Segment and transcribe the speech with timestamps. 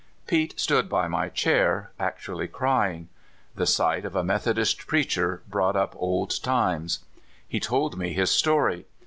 [0.25, 3.07] Pete stood by my chair, actually crying.
[3.53, 7.05] The sight of a Methodist preacher brought up old times.
[7.47, 8.87] He told me his story.